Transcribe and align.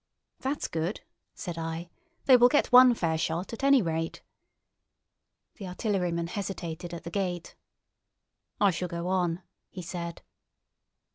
"That's 0.39 0.67
good!" 0.67 1.01
said 1.35 1.59
I. 1.59 1.91
"They 2.25 2.35
will 2.35 2.47
get 2.47 2.71
one 2.71 2.95
fair 2.95 3.19
shot, 3.19 3.53
at 3.53 3.63
any 3.63 3.83
rate." 3.83 4.23
The 5.57 5.67
artilleryman 5.67 6.25
hesitated 6.25 6.91
at 6.91 7.03
the 7.03 7.11
gate. 7.11 7.55
"I 8.59 8.71
shall 8.71 8.87
go 8.87 9.09
on," 9.09 9.43
he 9.69 9.83
said. 9.83 10.23